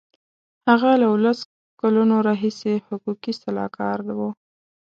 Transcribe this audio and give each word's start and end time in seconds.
هغه 0.67 0.89
له 1.01 1.05
اوولس 1.11 1.39
کلونو 1.81 2.15
راهیسې 2.27 2.73
حقوقي 2.87 3.33
سلاکار 3.41 3.99
و. 4.17 4.19